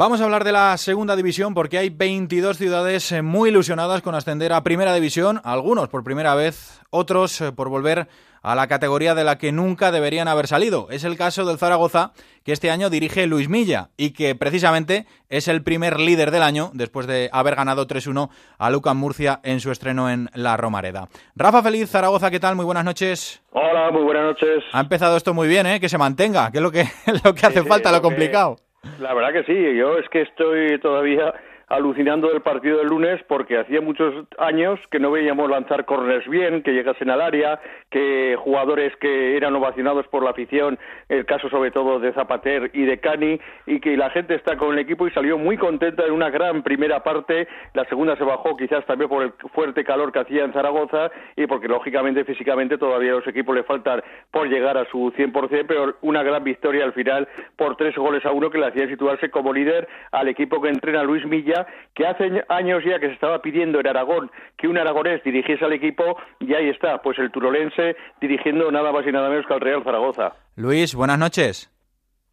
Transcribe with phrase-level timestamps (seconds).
[0.00, 4.14] Vamos a hablar de la segunda división porque hay 22 ciudades eh, muy ilusionadas con
[4.14, 8.08] ascender a primera división, algunos por primera vez, otros eh, por volver
[8.42, 10.88] a la categoría de la que nunca deberían haber salido.
[10.90, 12.12] Es el caso del Zaragoza,
[12.44, 16.70] que este año dirige Luis Milla y que precisamente es el primer líder del año
[16.72, 21.08] después de haber ganado 3-1 a Lucan Murcia en su estreno en La Romareda.
[21.36, 22.56] Rafa Feliz, Zaragoza, ¿qué tal?
[22.56, 23.42] Muy buenas noches.
[23.52, 24.64] Hola, muy buenas noches.
[24.72, 25.78] Ha empezado esto muy bien, ¿eh?
[25.78, 26.86] Que se mantenga, que es lo que,
[27.22, 28.56] lo que hace falta, lo complicado.
[28.98, 31.34] La verdad que sí, yo es que estoy todavía
[31.70, 36.62] alucinando del partido del lunes porque hacía muchos años que no veíamos lanzar corners bien,
[36.62, 41.70] que llegasen al área, que jugadores que eran ovacionados por la afición, el caso sobre
[41.70, 45.12] todo de Zapater y de Cani, y que la gente está con el equipo y
[45.12, 47.46] salió muy contenta en una gran primera parte.
[47.72, 51.46] La segunda se bajó quizás también por el fuerte calor que hacía en Zaragoza y
[51.46, 54.02] porque lógicamente físicamente todavía a los equipos le faltan
[54.32, 58.32] por llegar a su 100%, pero una gran victoria al final por tres goles a
[58.32, 61.59] uno que le hacía situarse como líder al equipo que entrena Luis Milla
[61.94, 65.72] que hace años ya que se estaba pidiendo en Aragón que un aragonés dirigiese al
[65.72, 69.60] equipo y ahí está, pues el turolense dirigiendo nada más y nada menos que al
[69.60, 70.32] Real Zaragoza.
[70.56, 71.70] Luis, buenas noches.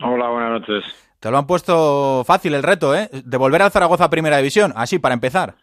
[0.02, 0.84] Hola, buenas noches.
[1.19, 3.09] Te lo han puesto fácil el reto, ¿eh?
[3.11, 5.56] De volver al Zaragoza a Primera División, así, para empezar.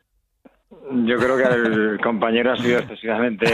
[0.91, 3.47] Yo creo que el compañero ha sido excesivamente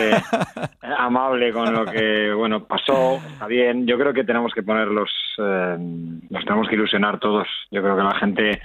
[0.83, 3.87] amable con lo que, bueno, pasó, está bien.
[3.87, 7.47] Yo creo que tenemos que ponerlos, eh, nos tenemos que ilusionar todos.
[7.71, 8.61] Yo creo que la gente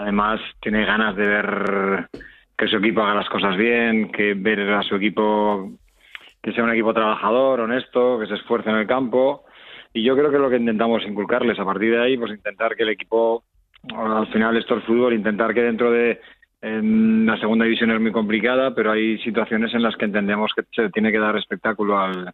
[0.00, 2.08] Además, tiene ganas de ver
[2.56, 5.72] que su equipo haga las cosas bien, que ver a su equipo
[6.42, 9.44] que sea un equipo trabajador, honesto, que se esfuerce en el campo.
[9.92, 12.84] Y yo creo que lo que intentamos inculcarles a partir de ahí, pues intentar que
[12.84, 13.44] el equipo,
[13.94, 16.18] al final esto es fútbol, intentar que dentro de
[16.62, 20.62] en la segunda división es muy complicada, pero hay situaciones en las que entendemos que
[20.74, 22.32] se tiene que dar espectáculo al.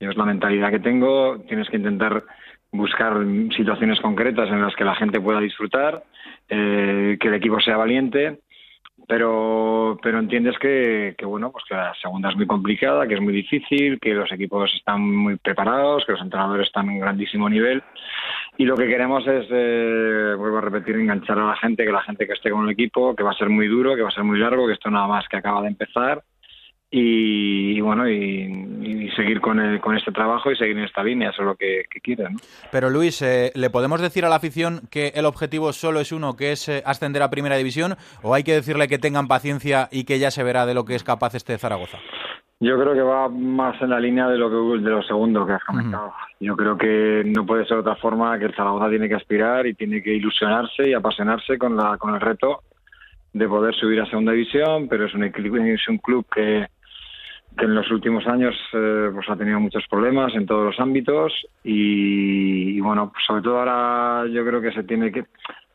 [0.00, 2.24] Es la mentalidad que tengo, tienes que intentar
[2.72, 3.14] buscar
[3.54, 6.02] situaciones concretas en las que la gente pueda disfrutar,
[6.48, 8.40] eh, que el equipo sea valiente,
[9.06, 13.20] pero pero entiendes que, que, bueno pues que la segunda es muy complicada, que es
[13.20, 17.82] muy difícil, que los equipos están muy preparados, que los entrenadores están en grandísimo nivel.
[18.56, 22.02] Y lo que queremos es eh, vuelvo a repetir enganchar a la gente, que la
[22.02, 24.12] gente que esté con el equipo, que va a ser muy duro, que va a
[24.12, 26.22] ser muy largo, que esto nada más que acaba de empezar
[26.94, 31.40] y, bueno, y, seguir con, el, con este trabajo y seguir en esta línea, eso
[31.40, 32.38] es lo que, que ¿no?
[32.70, 36.36] Pero Luis, eh, ¿le podemos decir a la afición que el objetivo solo es uno,
[36.36, 40.04] que es eh, ascender a Primera División, o hay que decirle que tengan paciencia y
[40.04, 41.98] que ya se verá de lo que es capaz este Zaragoza?
[42.60, 45.54] Yo creo que va más en la línea de lo que de lo segundo que
[45.54, 46.12] has comentado.
[46.40, 49.74] Yo creo que no puede ser otra forma que el Zaragoza tiene que aspirar y
[49.74, 52.60] tiene que ilusionarse y apasionarse con la con el reto
[53.32, 56.66] de poder subir a segunda división, pero es un es un club que
[57.56, 61.32] que en los últimos años eh, pues ha tenido muchos problemas en todos los ámbitos
[61.62, 65.24] y, bueno pues sobre todo ahora yo creo que se tiene que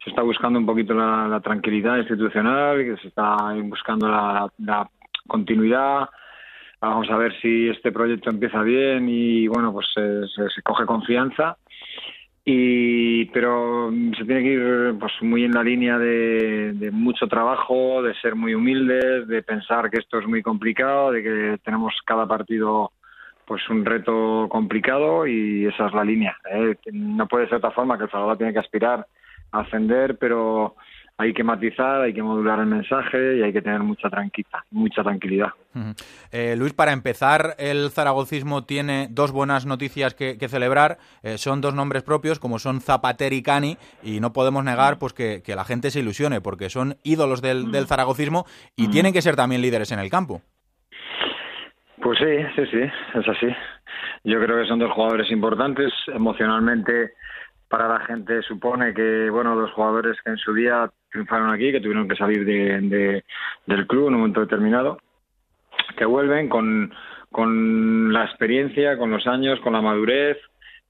[0.04, 4.90] se está buscando un poquito la, tranquilidad institucional que se está buscando la,
[5.28, 6.08] continuidad.
[6.80, 11.58] Vamos a ver si este proyecto empieza bien y bueno pues se coge confianza
[12.50, 18.14] y pero se tiene que ir pues muy en la línea de, mucho trabajo de
[18.22, 22.94] ser muy humildes de pensar que esto es muy complicado de que tenemos cada partido
[23.46, 26.76] pues un reto complicado y esa es la línea ¿eh?
[26.94, 29.06] no puede ser de otra forma que el Salvador tiene que aspirar
[29.52, 30.76] a ascender pero
[31.20, 34.60] hay que matizar, hay que modular el mensaje y hay que tener mucha tranquilidad.
[34.70, 35.50] Mucha tranquilidad.
[36.32, 40.98] Eh, Luis, para empezar, el zaragocismo tiene dos buenas noticias que, celebrar.
[41.24, 45.14] Eh, son dos nombres propios, como son Zapater y Cani, y no podemos negar pues
[45.14, 48.46] que, la gente se ilusione, porque son ídolos del, del zaragocismo
[48.76, 50.42] y tienen que ser también líderes en el campo.
[52.00, 52.82] Pues sí, sí, sí,
[53.16, 53.48] es así.
[54.24, 57.14] Yo creo que son dos jugadores importantes emocionalmente
[57.70, 61.82] para la gente supone que bueno los jugadores que en su día triunfaron aquí que
[61.82, 63.24] tuvieron que salir de,
[63.66, 65.00] del club en un momento determinado
[65.98, 66.94] que vuelven con,
[67.32, 70.38] con la experiencia con los años con la madurez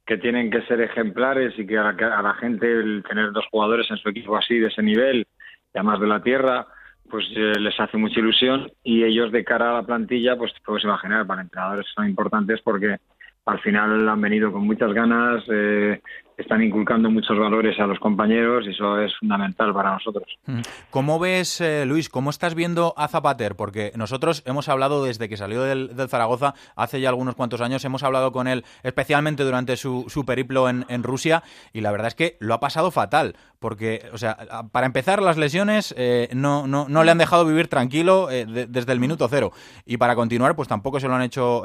[0.06, 3.98] que tienen que ser ejemplares y que a la, gente el tener dos jugadores en
[3.98, 5.28] su equipo así de ese nivel
[5.74, 6.68] y además de la tierra
[7.10, 10.84] pues eh, les hace mucha ilusión y ellos de cara a la plantilla pues puedes
[10.84, 12.98] imaginar para entrenadores son importantes porque
[13.48, 16.02] al final han venido con muchas ganas, eh,
[16.38, 20.26] están inculcando muchos valores a los compañeros y eso es fundamental para nosotros.
[20.92, 23.56] ¿Cómo ves, eh, Luis, cómo estás viendo a Zapater?
[23.56, 28.04] Porque nosotros hemos hablado desde que salió del, Zaragoza hace ya algunos cuantos años, hemos
[28.04, 31.44] hablado con él especialmente durante su, periplo en, Rusia
[31.74, 34.38] y la verdad es que lo ha pasado fatal, porque, o sea,
[34.72, 38.92] para empezar, las lesiones eh, no, no, no, le han dejado vivir tranquilo eh, desde
[38.92, 39.52] el minuto cero
[39.86, 41.64] y para continuar, pues tampoco se lo han hecho,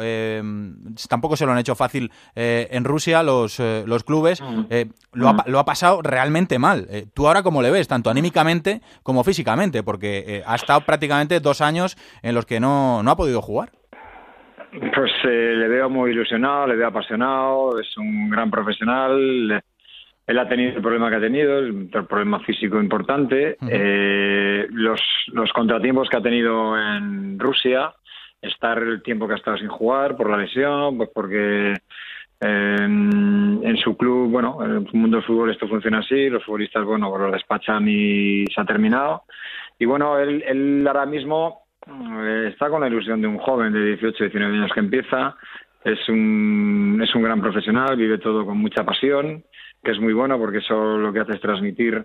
[1.08, 4.42] tampoco se lo han hecho fácil en Rusia los, los clubes.
[4.70, 6.86] Eh, lo, ha, lo, ha, pasado realmente mal.
[6.90, 9.82] Eh, ¿Tú ahora cómo le ves, tanto anímicamente como físicamente?
[9.82, 13.70] Porque eh, ha estado prácticamente dos años en los que no, no ha podido jugar.
[14.94, 19.62] Pues le veo muy ilusionado, le veo apasionado, es un gran profesional.
[20.26, 23.58] Él ha tenido el problema que ha tenido, el problema físico importante.
[23.60, 27.92] los, los contratiempos que ha tenido en Rusia,
[28.40, 31.74] estar el tiempo que ha estado sin jugar por la lesión, pues porque
[32.42, 37.08] en, su club, bueno, en el mundo del fútbol esto funciona así, los futbolistas, bueno,
[37.10, 39.22] pues los despachan y se ha terminado.
[39.78, 43.84] Y bueno, él, él ahora mismo eh, está con la ilusión de un joven de
[43.84, 45.36] 18, 19 años que empieza,
[45.84, 49.44] es un, es un gran profesional, vive todo con mucha pasión,
[49.82, 52.04] que es muy bueno porque eso lo que hace es transmitir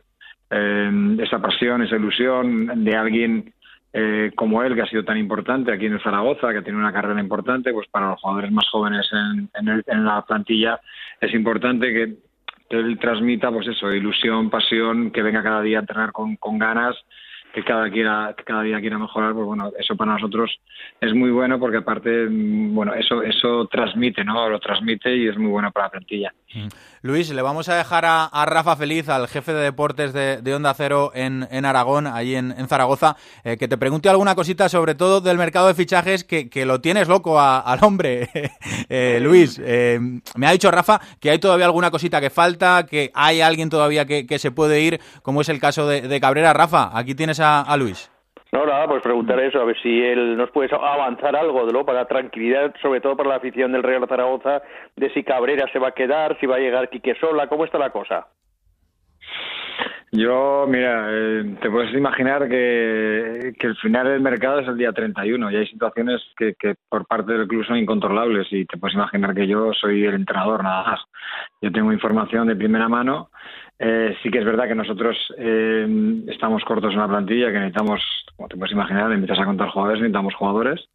[0.49, 3.53] eh, esa pasión, esa ilusión de alguien
[3.93, 7.19] eh, como él, que ha sido tan importante aquí en Zaragoza, que tiene una carrera
[7.19, 10.79] importante, pues para los jugadores más jóvenes en, la plantilla
[11.19, 12.27] es importante que,
[12.69, 16.97] él transmita, pues eso, ilusión, pasión, que venga cada día a entrenar con, con ganas
[17.53, 20.59] que cada, quiera, cada día quiera mejorar, pues bueno, eso para nosotros
[21.01, 24.47] es muy bueno porque aparte, mm, bueno, eso, eso transmite, ¿no?
[24.47, 26.33] Lo transmite y es muy bueno para la plantilla.
[26.53, 26.67] Mm.
[27.01, 31.11] Luis, le vamos a dejar a, Rafa Feliz, al jefe de deportes de, Onda Cero
[31.13, 35.67] en, Aragón, allí en, Zaragoza, eh, que te pregunte alguna cosita sobre todo del mercado
[35.67, 38.29] de fichajes que, lo tienes loco al hombre.
[38.89, 39.99] eh, Luis, eh,
[40.35, 44.05] me ha dicho Rafa que hay todavía alguna cosita que falta, que hay alguien todavía
[44.05, 46.53] que, se puede ir, como es el caso de Cabrera.
[46.53, 48.09] Rafa, aquí tienes a, Luis.
[48.51, 51.85] No, nada, pues preguntar eso, a ver si él nos puede avanzar algo de lo
[51.85, 54.61] para tranquilidad, sobre todo para la afición del Real Zaragoza,
[54.95, 57.77] de si Cabrera se va a quedar, si va a llegar Quique Sola, ¿cómo está
[57.77, 58.27] la cosa?
[60.13, 64.93] Yo, mira, eh, te puedes imaginar que, que, el final del mercado es el día
[64.93, 68.95] 31 y hay situaciones que, que por parte del club son incontrolables y te puedes
[68.95, 71.01] imaginar que yo soy el entrenador nada más.
[71.61, 73.29] Yo tengo información de primera mano
[73.79, 78.01] eh, sí que es verdad que nosotros eh, estamos cortos en la plantilla, que necesitamos,
[78.35, 80.89] como te puedes imaginar, invitas a contar jugadores, necesitamos jugadores.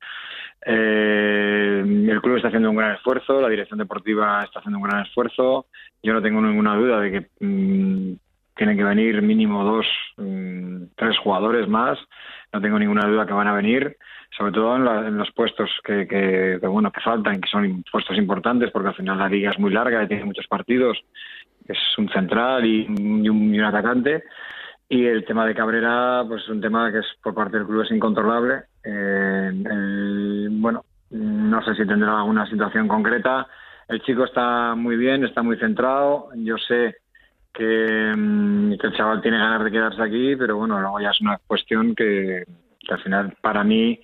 [0.65, 5.03] Eh, el club está haciendo un gran esfuerzo, la dirección deportiva está haciendo un gran
[5.07, 5.67] esfuerzo.
[6.03, 8.15] Yo no tengo ninguna duda de que mm,
[8.57, 9.87] tienen que venir mínimo dos,
[10.17, 11.99] mm, tres jugadores más.
[12.53, 13.97] No tengo ninguna duda que van a venir,
[14.37, 18.89] sobre todo en, los puestos que, que, bueno que faltan, que son puestos importantes, porque
[18.89, 20.99] al final la liga es muy larga y tiene muchos partidos
[21.69, 24.25] es un central y, un, atacante.
[24.89, 27.83] Y el tema de Cabrera, pues es un tema que es por parte del club
[27.83, 28.65] es incontrolable.
[28.85, 33.47] Eh, bueno, no sé si tendrá alguna situación concreta.
[33.89, 36.29] El chico está muy bien, está muy centrado.
[36.35, 36.97] Yo sé
[37.53, 41.39] que, mm, el chaval tiene ganas de quedarse aquí, pero bueno, luego ya es una
[41.47, 42.45] cuestión que,
[42.81, 43.99] que al final para mí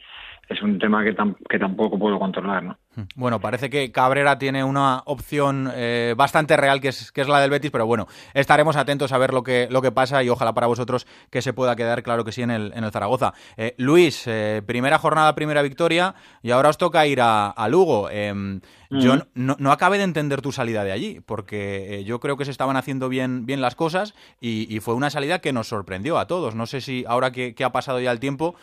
[0.49, 1.15] es un tema que,
[1.49, 2.79] que tampoco puedo controlar, ¿no?
[3.15, 7.41] Bueno, parece que Cabrera tiene una opción eh, bastante real que es, que es la
[7.41, 10.53] del Betis, pero bueno, estaremos atentos a ver lo que, lo que pasa y ojalá
[10.55, 13.35] para vosotros que se pueda quedar, claro que sí, en el, en el Zaragoza.
[13.57, 18.09] Eh, Luis, eh, primera jornada, primera victoria y ahora os toca ir a, Lugo.
[18.11, 18.61] Em,
[18.91, 22.51] yo no, no, acabé de entender tu salida de allí, porque yo creo que se
[22.51, 26.55] estaban haciendo bien, bien las cosas y, fue una salida que nos sorprendió a todos.
[26.55, 28.55] No sé si ahora que, que ha pasado ya el tiempo,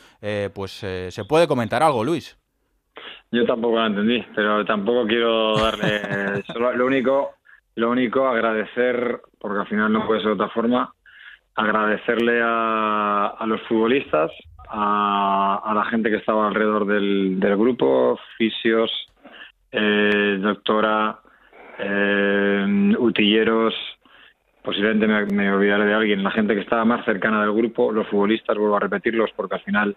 [0.53, 2.37] pues se puede comentar algo, Luis.
[3.31, 6.44] Yo tampoco la entendí, pero tampoco quiero darle.
[6.54, 7.31] solo, lo único,
[7.75, 10.94] lo único, agradecer, porque al final no puede ser de otra forma,
[11.56, 14.31] agradecerle a, a los futbolistas,
[14.69, 18.92] a, a, la gente que estaba alrededor del, del grupo, fisios,
[19.71, 21.19] eh, doctora,
[21.80, 23.74] eh, utilleros,
[24.64, 28.07] posiblemente me, me, olvidaré de alguien, la gente que estaba más cercana del grupo, los
[28.07, 29.95] futbolistas, vuelvo a repetirlos, porque al final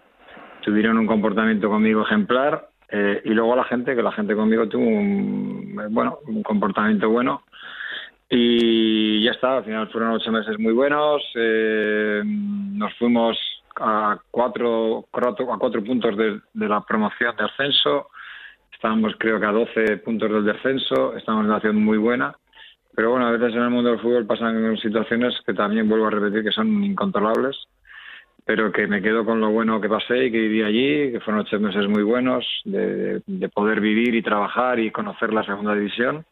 [0.61, 4.83] tuvieron un comportamiento conmigo ejemplar eh, y luego la gente, que la gente conmigo tuvo
[4.83, 7.43] un, bueno, un comportamiento bueno.
[8.29, 11.21] Y ya está, al final fueron ocho meses muy buenos.
[11.35, 13.37] Eh, nos fuimos
[13.75, 18.09] a cuatro, a cuatro puntos de, la promoción de ascenso.
[18.71, 21.15] Estábamos creo que a 12 puntos del descenso.
[21.15, 22.35] Estamos en una situación muy buena.
[22.95, 26.11] Pero bueno, a veces en el mundo del fútbol pasan situaciones que también vuelvo a
[26.11, 27.55] repetir que son incontrolables
[28.49, 31.41] pero que me quedo con lo bueno que pasé y que viví allí, que fueron
[31.41, 33.21] ocho meses muy buenos de,
[33.53, 36.25] poder vivir y trabajar y conocer la segunda división.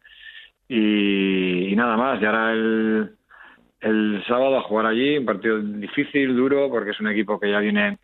[0.68, 3.12] Y, nada más, y ahora el,
[3.82, 7.60] el sábado a jugar allí, un partido difícil, duro, porque es un equipo que ya
[7.60, 8.00] viene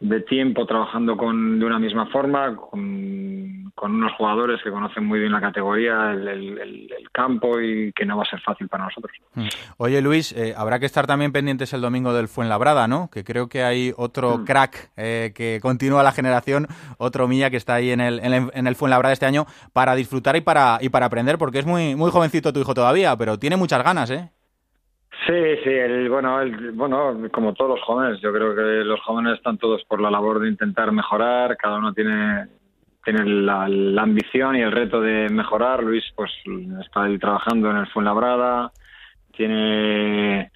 [0.00, 2.80] de tiempo trabajando con, de una misma forma, con,
[3.82, 8.22] con unos jugadores que conocen muy bien la categoría, el, campo y que no va
[8.22, 9.10] a ser fácil para nosotros.
[9.34, 9.48] Mm.
[9.76, 13.10] Oye Luis, eh, habrá que estar también pendientes el domingo del Fuenlabrada, ¿no?
[13.12, 14.44] Que creo que hay otro mm.
[14.44, 18.76] crack eh, que continúa la generación, otro Milla que está ahí en el, en el,
[18.76, 22.52] Fuenlabrada este año para disfrutar y para, y para aprender, porque es muy, muy jovencito
[22.52, 24.30] tu hijo todavía, pero tiene muchas ganas, ¿eh?
[25.26, 29.38] Sí, sí, el, bueno, el, bueno, como todos los jóvenes, yo creo que los jóvenes
[29.38, 32.46] están todos por la labor de intentar mejorar, cada uno tiene
[33.04, 33.64] tiene la,
[34.02, 35.82] ambición y el reto de mejorar.
[35.82, 36.30] Luis, pues
[36.80, 38.72] está trabajando en el Fuenlabrada,
[39.36, 40.50] tiene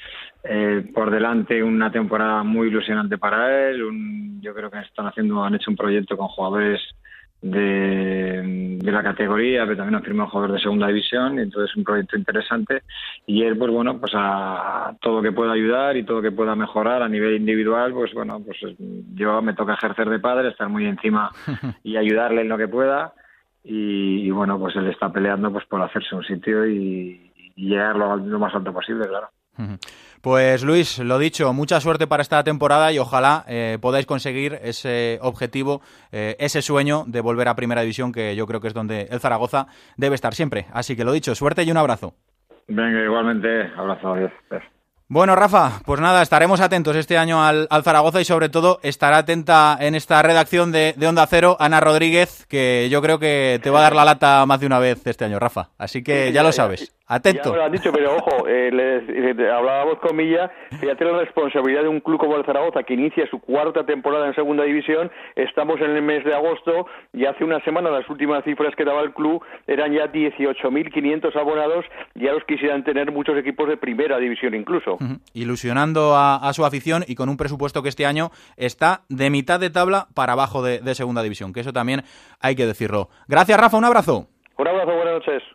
[0.45, 4.41] eh, por delante una temporada muy ilusionante para él.
[4.41, 6.81] yo creo que están haciendo, han hecho un proyecto con jugadores
[7.51, 11.85] de, la categoría, pero también ha firmado jugador de segunda división, y entonces es un
[11.85, 12.83] proyecto interesante.
[13.27, 17.03] Y él, pues bueno, pues a todo que pueda ayudar y todo que pueda mejorar
[17.03, 18.59] a nivel individual, pues bueno, pues
[19.15, 21.31] yo me toca ejercer de padre, estar muy encima
[21.83, 23.13] y ayudarle en lo que pueda.
[23.69, 28.17] Y, bueno, pues él está peleando pues por hacerse un sitio y, y llegar lo,
[28.17, 29.29] lo más alto posible, claro.
[30.21, 35.19] Pues Luis, lo dicho, mucha suerte para esta temporada y ojalá eh, podáis conseguir ese
[35.23, 39.03] objetivo, eh, ese sueño de volver a Primera División, que yo creo que es donde
[39.11, 40.67] el Zaragoza debe estar siempre.
[40.73, 42.15] Así que lo dicho, suerte y un abrazo.
[42.67, 44.33] Venga, igualmente, abrazo, adiós.
[45.09, 49.79] Bueno, Rafa, pues nada, estaremos atentos este año al, Zaragoza y sobre todo estará atenta
[49.79, 53.79] en esta redacción de, de, Onda Cero Ana Rodríguez, que yo creo que te va
[53.79, 55.69] a dar la lata más de una vez este año, Rafa.
[55.79, 56.96] Así que ya lo sabes.
[57.09, 57.51] Atento.
[57.51, 58.71] Ya lo han dicho, pero ojo, eh,
[59.53, 63.39] hablábamos con Milla, fíjate la responsabilidad de un club como el Zaragoza que inicia su
[63.39, 67.91] cuarta temporada en segunda división, estamos en el mes de agosto y hace una semana
[67.91, 71.85] las últimas cifras que daba el club eran ya 18.500 abonados,
[72.17, 74.99] ya los quisieran tener muchos equipos de primera división incluso.
[75.33, 79.71] Ilusionando a, su afición y con un presupuesto que este año está de mitad de
[79.71, 82.03] tabla para abajo de segunda división, que eso también
[82.41, 83.11] hay que decirlo.
[83.29, 84.27] Gracias Rafa, un abrazo.
[84.59, 85.43] Un abrazo, buenas noches.